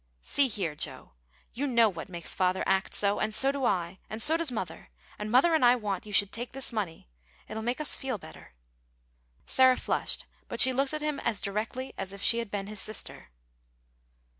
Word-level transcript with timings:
"See 0.23 0.47
here, 0.47 0.73
Joe; 0.73 1.11
you 1.53 1.67
know 1.67 1.87
what 1.87 2.09
makes 2.09 2.33
father 2.33 2.63
act 2.65 2.95
so, 2.95 3.19
and 3.19 3.35
so 3.35 3.51
do 3.51 3.65
I, 3.65 3.99
and 4.09 4.19
so 4.19 4.35
does 4.35 4.51
mother, 4.51 4.89
and 5.19 5.29
mother 5.29 5.53
and 5.53 5.63
I 5.63 5.75
want 5.75 6.07
you 6.07 6.11
should 6.11 6.31
take 6.31 6.53
this 6.53 6.73
money; 6.73 7.07
it'll 7.47 7.61
make 7.61 7.79
us 7.79 7.95
feel 7.95 8.17
better." 8.17 8.55
Sarah 9.45 9.77
flushed, 9.77 10.25
but 10.47 10.59
she 10.59 10.73
looked 10.73 10.95
at 10.95 11.03
him 11.03 11.19
as 11.19 11.39
directly 11.39 11.93
as 11.99 12.13
if 12.13 12.21
she 12.23 12.39
had 12.39 12.49
been 12.49 12.65
his 12.65 12.79
sister. 12.79 13.29